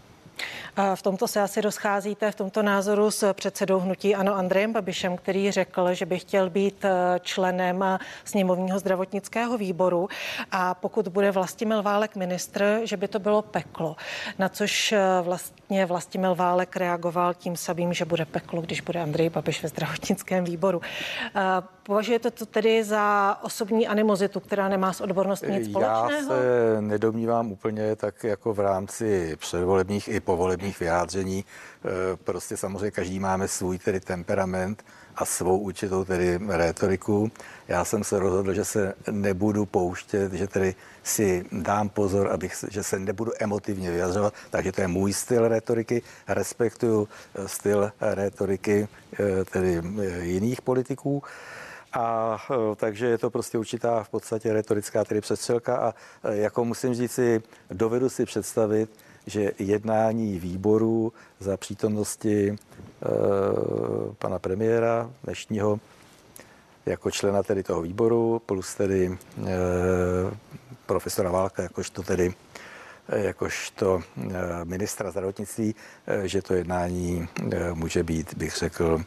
V 0.95 1.01
tomto 1.01 1.27
se 1.27 1.41
asi 1.41 1.61
rozcházíte 1.61 2.31
v 2.31 2.35
tomto 2.35 2.63
názoru 2.63 3.11
s 3.11 3.33
předsedou 3.33 3.79
hnutí 3.79 4.15
Ano 4.15 4.35
Andrejem 4.35 4.73
Babišem, 4.73 5.17
který 5.17 5.51
řekl, 5.51 5.93
že 5.93 6.05
by 6.05 6.19
chtěl 6.19 6.49
být 6.49 6.85
eh, 6.85 7.19
členem 7.19 7.85
sněmovního 8.25 8.79
zdravotnického 8.79 9.57
výboru 9.57 10.09
a 10.51 10.73
pokud 10.73 11.07
bude 11.07 11.31
Vlastimil 11.31 11.83
Válek 11.83 12.15
ministr, 12.15 12.79
že 12.83 12.97
by 12.97 13.07
to 13.07 13.19
bylo 13.19 13.41
peklo. 13.41 13.95
Na 14.39 14.49
což 14.49 14.91
eh, 14.91 14.99
vlastně 15.21 15.85
Vlastimil 15.85 16.35
Válek 16.35 16.75
reagoval 16.75 17.33
tím 17.33 17.57
samým, 17.57 17.93
že 17.93 18.05
bude 18.05 18.25
peklo, 18.25 18.61
když 18.61 18.81
bude 18.81 19.01
Andrej 19.01 19.29
Babiš 19.29 19.63
ve 19.63 19.69
zdravotnickém 19.69 20.43
výboru. 20.43 20.81
Považujete 21.85 22.31
to 22.31 22.45
tedy 22.45 22.83
za 22.83 23.37
osobní 23.41 23.87
animozitu, 23.87 24.39
která 24.39 24.69
nemá 24.69 24.93
s 24.93 25.01
odborností 25.01 25.51
nic 25.51 25.69
společného? 25.69 26.11
Já 26.11 26.21
se 26.21 26.81
nedomnívám 26.81 27.51
úplně 27.51 27.95
tak 27.95 28.23
jako 28.23 28.53
v 28.53 28.59
rámci 28.59 29.35
předvolebních 29.39 30.07
i 30.07 30.19
povolebních 30.25 30.79
vyjádření. 30.79 31.45
E, 31.45 32.17
prostě 32.17 32.57
samozřejmě 32.57 32.91
každý 32.91 33.19
máme 33.19 33.47
svůj 33.47 33.77
tedy 33.77 33.99
temperament 33.99 34.83
a 35.15 35.25
svou 35.25 35.57
určitou 35.57 36.05
tedy 36.05 36.39
rétoriku. 36.47 37.31
Já 37.67 37.85
jsem 37.85 38.03
se 38.03 38.19
rozhodl, 38.19 38.53
že 38.53 38.65
se 38.65 38.93
nebudu 39.11 39.65
pouštět, 39.65 40.33
že 40.33 40.47
tedy 40.47 40.75
si 41.03 41.45
dám 41.51 41.89
pozor, 41.89 42.31
abych, 42.31 42.65
že 42.69 42.83
se 42.83 42.99
nebudu 42.99 43.31
emotivně 43.39 43.91
vyjadřovat, 43.91 44.33
takže 44.49 44.71
to 44.71 44.81
je 44.81 44.87
můj 44.87 45.13
styl 45.13 45.47
rétoriky. 45.47 46.01
Respektuju 46.27 47.07
e, 47.35 47.47
styl 47.47 47.91
rétoriky 48.01 48.87
e, 49.19 49.45
tedy 49.45 49.81
jiných 50.21 50.61
politiků. 50.61 51.23
A 51.95 52.37
takže 52.75 53.05
je 53.05 53.17
to 53.17 53.29
prostě 53.29 53.57
určitá 53.57 54.03
v 54.03 54.09
podstatě 54.09 54.53
retorická 54.53 55.03
tedy 55.03 55.21
přestřelka 55.21 55.77
a 55.77 55.93
jako 56.31 56.65
musím 56.65 56.93
říct 56.93 57.11
si, 57.11 57.43
dovedu 57.71 58.09
si 58.09 58.25
představit, 58.25 58.89
že 59.27 59.51
jednání 59.59 60.39
výboru 60.39 61.13
za 61.39 61.57
přítomnosti 61.57 62.49
e, 62.49 62.55
pana 64.17 64.39
premiéra 64.39 65.11
dnešního 65.23 65.79
jako 66.85 67.11
člena 67.11 67.43
tedy 67.43 67.63
toho 67.63 67.81
výboru, 67.81 68.41
plus 68.45 68.75
tedy 68.75 69.05
e, 69.07 69.17
profesora 70.85 71.31
Válka, 71.31 71.63
jakožto 71.63 72.03
tedy 72.03 72.33
jakožto 73.07 74.01
ministra 74.63 75.11
zdravotnictví, 75.11 75.75
že 76.23 76.41
to 76.41 76.53
jednání 76.53 77.27
může 77.73 78.03
být, 78.03 78.33
bych 78.37 78.55
řekl, 78.55 79.01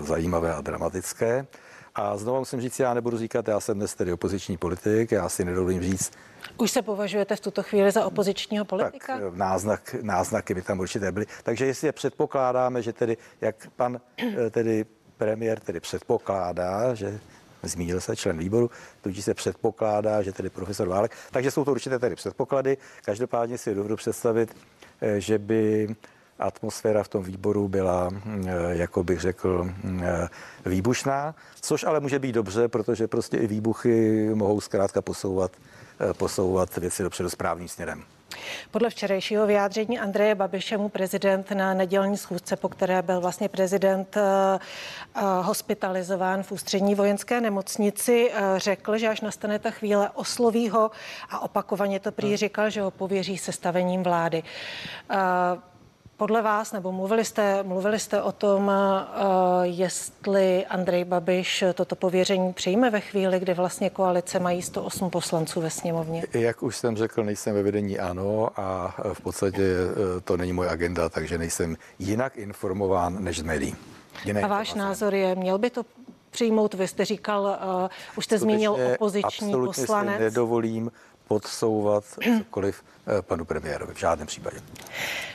zajímavé 0.00 0.54
a 0.54 0.60
dramatické. 0.60 1.46
A 1.94 2.16
znovu 2.16 2.38
musím 2.38 2.60
říct, 2.60 2.80
já 2.80 2.94
nebudu 2.94 3.18
říkat, 3.18 3.48
já 3.48 3.60
jsem 3.60 3.78
dnes 3.78 3.94
tedy 3.94 4.12
opoziční 4.12 4.56
politik, 4.56 5.12
já 5.12 5.28
si 5.28 5.44
nedovolím 5.44 5.82
říct. 5.82 6.12
Už 6.56 6.70
se 6.70 6.82
považujete 6.82 7.36
v 7.36 7.40
tuto 7.40 7.62
chvíli 7.62 7.90
za 7.90 8.06
opozičního 8.06 8.64
politika? 8.64 9.18
Tak 9.20 9.34
náznak, 9.34 9.96
náznaky 10.02 10.54
by 10.54 10.62
tam 10.62 10.80
určitě 10.80 11.12
byly. 11.12 11.26
Takže 11.42 11.66
jestli 11.66 11.88
je 11.88 11.92
předpokládáme, 11.92 12.82
že 12.82 12.92
tedy, 12.92 13.16
jak 13.40 13.66
pan 13.76 14.00
eh, 14.18 14.50
tedy 14.50 14.84
premiér 15.16 15.60
tedy 15.60 15.80
předpokládá, 15.80 16.94
že 16.94 17.20
zmínil 17.62 18.00
se 18.00 18.16
člen 18.16 18.38
výboru, 18.38 18.70
tudíž 19.00 19.24
se 19.24 19.34
předpokládá, 19.34 20.22
že 20.22 20.32
tedy 20.32 20.50
profesor 20.50 20.88
Válek, 20.88 21.16
takže 21.30 21.50
jsou 21.50 21.64
to 21.64 21.70
určité 21.70 21.98
tedy 21.98 22.14
předpoklady. 22.14 22.76
Každopádně 23.04 23.58
si 23.58 23.74
dovedu 23.74 23.96
představit, 23.96 24.56
eh, 25.00 25.20
že 25.20 25.38
by 25.38 25.88
atmosféra 26.42 27.02
v 27.02 27.08
tom 27.08 27.22
výboru 27.22 27.68
byla, 27.68 28.10
eh, 28.12 28.50
jako 28.68 29.04
bych 29.04 29.20
řekl, 29.20 29.70
eh, 30.02 30.28
výbušná, 30.66 31.34
což 31.60 31.84
ale 31.84 32.00
může 32.00 32.18
být 32.18 32.32
dobře, 32.32 32.68
protože 32.68 33.08
prostě 33.08 33.36
i 33.36 33.46
výbuchy 33.46 34.28
mohou 34.34 34.60
zkrátka 34.60 35.02
posouvat, 35.02 35.52
eh, 36.00 36.14
posouvat 36.14 36.76
věci 36.76 37.02
dopředu 37.02 37.30
správným 37.30 37.68
směrem. 37.68 38.04
Podle 38.70 38.90
včerejšího 38.90 39.46
vyjádření 39.46 39.98
Andreje 39.98 40.34
Babiše 40.34 40.76
mu 40.76 40.88
prezident 40.88 41.50
na 41.50 41.74
nedělní 41.74 42.16
schůzce, 42.16 42.56
po 42.56 42.68
které 42.68 43.02
byl 43.02 43.20
vlastně 43.20 43.48
prezident 43.48 44.16
hospitalizován 45.42 46.42
v 46.42 46.52
ústřední 46.52 46.94
vojenské 46.94 47.40
nemocnici, 47.40 48.32
řekl, 48.56 48.98
že 48.98 49.08
až 49.08 49.20
nastane 49.20 49.58
ta 49.58 49.70
chvíle 49.70 50.10
osloví 50.10 50.68
ho 50.68 50.90
a 51.30 51.40
opakovaně 51.40 52.00
to 52.00 52.12
prý 52.12 52.28
hmm. 52.28 52.36
říkal, 52.36 52.70
že 52.70 52.80
ho 52.80 52.90
pověří 52.90 53.38
sestavením 53.38 54.02
vlády. 54.02 54.42
Podle 56.16 56.42
vás, 56.42 56.72
nebo 56.72 56.92
mluvili 56.92 57.24
jste, 57.24 57.62
mluvili 57.62 57.98
jste 57.98 58.22
o 58.22 58.32
tom, 58.32 58.68
uh, 58.68 58.72
jestli 59.62 60.66
Andrej 60.66 61.04
Babiš 61.04 61.64
toto 61.74 61.96
pověření 61.96 62.52
přijme 62.52 62.90
ve 62.90 63.00
chvíli, 63.00 63.40
kdy 63.40 63.54
vlastně 63.54 63.90
koalice 63.90 64.38
mají 64.38 64.62
108 64.62 65.10
poslanců 65.10 65.60
ve 65.60 65.70
sněmovně? 65.70 66.24
Jak 66.32 66.62
už 66.62 66.76
jsem 66.76 66.96
řekl, 66.96 67.24
nejsem 67.24 67.54
ve 67.54 67.62
vedení 67.62 67.98
ANO 67.98 68.48
a 68.56 68.94
v 69.12 69.20
podstatě 69.20 69.62
eh, 69.62 70.20
to 70.20 70.36
není 70.36 70.52
moje 70.52 70.68
agenda, 70.68 71.08
takže 71.08 71.38
nejsem 71.38 71.76
jinak 71.98 72.36
informován 72.36 73.24
než 73.24 73.38
z 73.38 73.42
médií. 73.42 73.76
Jiné 74.24 74.42
a 74.42 74.46
váš 74.46 74.74
názor 74.74 75.14
je, 75.14 75.34
měl 75.34 75.58
by 75.58 75.70
to 75.70 75.82
přijmout? 76.30 76.74
Vy 76.74 76.88
jste 76.88 77.04
říkal, 77.04 77.58
uh, 77.82 77.88
už 78.16 78.24
jste 78.24 78.38
zmínil 78.38 78.76
opoziční 78.94 79.52
poslanec. 79.64 80.16
Si 80.16 80.22
nedovolím 80.22 80.90
podsouvat 81.32 82.04
cokoliv 82.38 82.82
eh, 82.82 83.22
panu 83.22 83.44
premiérovi 83.44 83.94
v 83.94 83.98
žádném 83.98 84.26
případě. 84.26 84.56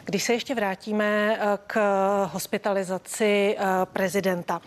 Když 0.05 0.23
se 0.23 0.33
ještě 0.33 0.55
vrátíme 0.55 1.37
eh, 1.39 1.57
k 1.67 1.79
hospitalizaci 2.25 3.55
eh, 3.57 3.65
prezidenta. 3.85 4.61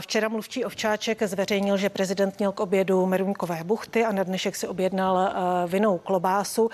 Včera 0.00 0.28
mluvčí 0.28 0.64
Ovčáček 0.64 1.22
zveřejnil, 1.22 1.76
že 1.76 1.88
prezident 1.88 2.38
měl 2.38 2.52
k 2.52 2.60
obědu 2.60 3.06
meruňkové 3.06 3.64
buchty 3.64 4.04
a 4.04 4.12
na 4.12 4.22
dnešek 4.22 4.56
si 4.56 4.68
objednal 4.68 5.32
vinou 5.66 5.98
klobásu. 5.98 6.70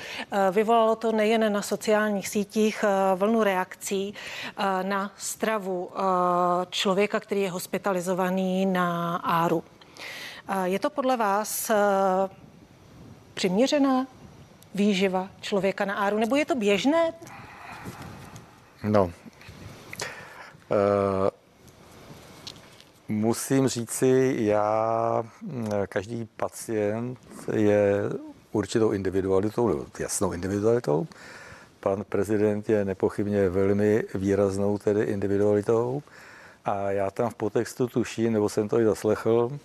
Vyvolalo 0.51 0.97
to 0.97 1.13
nejen 1.13 1.53
na 1.53 1.63
sociálních 1.63 2.29
sítích 2.29 2.85
vlnu 3.15 3.43
reakcí 3.43 4.15
na 4.83 5.13
stravu 5.17 5.91
člověka, 6.71 7.21
který 7.21 7.41
je 7.43 7.51
hospitalizovaný 7.51 8.67
na 8.67 9.17
áru. 9.17 9.65
Je 10.65 10.79
to 10.79 10.91
podle 10.91 11.17
vás 11.17 11.71
přiměřená 13.35 14.07
výživa 14.75 15.29
člověka 15.40 15.85
na 15.85 15.94
áru, 15.94 16.18
nebo 16.18 16.37
je 16.37 16.44
to 16.44 16.55
běžné? 16.55 17.12
No, 18.85 19.05
uh, 19.05 19.11
musím 23.09 23.68
říci, 23.68 24.37
já, 24.38 25.25
každý 25.88 26.29
pacient 26.37 27.18
je 27.53 28.03
určitou 28.53 28.90
individualitou, 28.90 29.87
jasnou 29.99 30.33
individualitou. 30.33 31.07
Pan 31.81 32.05
prezident 32.09 32.68
je 32.68 32.85
nepochybně 32.85 33.49
velmi 33.49 34.05
výraznou 34.14 34.79
tedy 34.79 35.03
individualitou 35.03 36.03
a 36.64 36.90
já 36.90 37.11
tam 37.11 37.31
v 37.31 37.35
potextu 37.35 37.87
tuším, 37.87 38.33
nebo 38.33 38.49
jsem 38.49 38.68
to 38.68 38.81
i 38.81 38.85
zaslechl, 38.85 39.59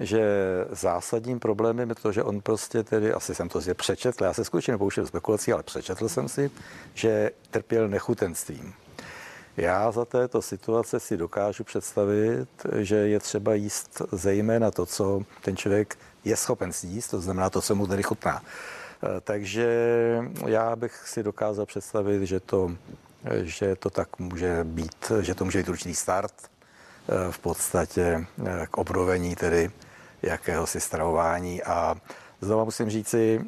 že 0.00 0.24
zásadním 0.70 1.40
problémem 1.40 1.88
je 1.88 1.94
to, 1.94 2.12
že 2.12 2.22
on 2.22 2.40
prostě 2.40 2.82
tedy, 2.82 3.12
asi 3.12 3.34
jsem 3.34 3.48
to 3.48 3.60
zde 3.60 3.74
přečetl, 3.74 4.24
já 4.24 4.32
se 4.32 4.44
skutečně 4.44 4.72
nepouštěl 4.72 5.06
spekulací, 5.06 5.52
ale 5.52 5.62
přečetl 5.62 6.08
jsem 6.08 6.28
si, 6.28 6.50
že 6.94 7.30
trpěl 7.50 7.88
nechutenstvím. 7.88 8.74
Já 9.56 9.92
za 9.92 10.04
této 10.04 10.42
situace 10.42 11.00
si 11.00 11.16
dokážu 11.16 11.64
představit, 11.64 12.48
že 12.76 12.96
je 12.96 13.20
třeba 13.20 13.54
jíst 13.54 14.02
zejména 14.12 14.70
to, 14.70 14.86
co 14.86 15.22
ten 15.42 15.56
člověk 15.56 15.98
je 16.24 16.36
schopen 16.36 16.72
sníst, 16.72 17.10
to 17.10 17.20
znamená 17.20 17.50
to, 17.50 17.62
co 17.62 17.74
mu 17.74 17.86
tedy 17.86 18.02
chutná. 18.02 18.42
Takže 19.20 19.68
já 20.46 20.76
bych 20.76 21.08
si 21.08 21.22
dokázal 21.22 21.66
představit, 21.66 22.26
že 22.26 22.40
to, 22.40 22.70
že 23.42 23.76
to 23.76 23.90
tak 23.90 24.18
může 24.18 24.64
být, 24.64 25.12
že 25.20 25.34
to 25.34 25.44
může 25.44 25.58
být 25.58 25.68
určitý 25.68 25.94
start 25.94 26.34
v 27.30 27.38
podstatě 27.38 28.26
k 28.70 28.78
obnovení 28.78 29.36
tedy 29.36 29.70
jakéhosi 30.26 30.80
stravování 30.80 31.62
a 31.62 31.94
Znova 32.44 32.64
musím 32.64 32.90
říci, 32.90 33.40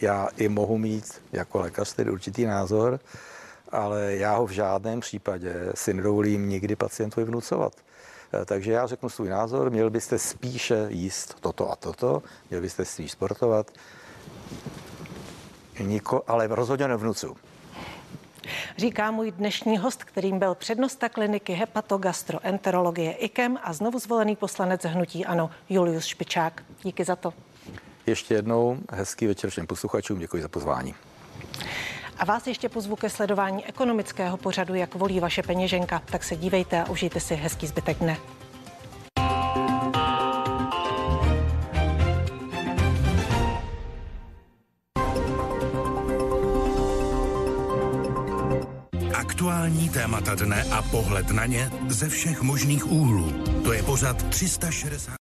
já 0.00 0.28
i 0.36 0.48
mohu 0.48 0.78
mít 0.78 1.22
jako 1.32 1.60
lékař 1.60 1.92
tedy 1.92 2.10
určitý 2.10 2.44
názor, 2.44 3.00
ale 3.72 4.16
já 4.16 4.36
ho 4.36 4.46
v 4.46 4.50
žádném 4.50 5.00
případě 5.00 5.54
si 5.74 5.94
nedovolím 5.94 6.48
nikdy 6.48 6.76
pacientovi 6.76 7.24
vnucovat. 7.24 7.72
Eh, 8.32 8.44
takže 8.44 8.72
já 8.72 8.86
řeknu 8.86 9.08
svůj 9.08 9.28
názor, 9.28 9.70
měl 9.70 9.90
byste 9.90 10.18
spíše 10.18 10.86
jíst 10.88 11.36
toto 11.40 11.70
a 11.70 11.76
toto, 11.76 12.22
měl 12.50 12.60
byste 12.60 12.84
spíš 12.84 13.12
sportovat, 13.12 13.70
Niko, 15.80 16.22
ale 16.26 16.46
rozhodně 16.46 16.88
nevnucu. 16.88 17.36
Říká 18.76 19.10
můj 19.10 19.30
dnešní 19.30 19.78
host, 19.78 20.04
kterým 20.04 20.38
byl 20.38 20.54
přednosta 20.54 21.08
kliniky 21.08 21.52
hepatogastroenterologie 21.52 23.12
IKEM 23.12 23.58
a 23.62 23.72
znovu 23.72 23.98
zvolený 23.98 24.36
poslanec 24.36 24.84
hnutí 24.84 25.26
Ano 25.26 25.50
Julius 25.68 26.04
Špičák. 26.04 26.62
Díky 26.82 27.04
za 27.04 27.16
to. 27.16 27.32
Ještě 28.06 28.34
jednou 28.34 28.78
hezký 28.92 29.26
večer 29.26 29.50
všem 29.50 29.66
posluchačům, 29.66 30.18
děkuji 30.18 30.42
za 30.42 30.48
pozvání. 30.48 30.94
A 32.18 32.24
vás 32.24 32.46
ještě 32.46 32.68
pozvu 32.68 32.96
ke 32.96 33.10
sledování 33.10 33.66
ekonomického 33.66 34.36
pořadu, 34.36 34.74
jak 34.74 34.94
volí 34.94 35.20
vaše 35.20 35.42
peněženka. 35.42 36.02
Tak 36.04 36.24
se 36.24 36.36
dívejte 36.36 36.82
a 36.82 36.90
užijte 36.90 37.20
si 37.20 37.34
hezký 37.34 37.66
zbytek 37.66 37.98
dne. 37.98 38.16
Témata 50.20 50.44
dne 50.44 50.64
a 50.70 50.82
pohled 50.82 51.30
na 51.30 51.46
ně 51.46 51.70
ze 51.88 52.08
všech 52.08 52.42
možných 52.42 52.90
úhlů. 52.92 53.32
To 53.64 53.72
je 53.72 53.82
pořad 53.82 54.28
360. 54.28 55.14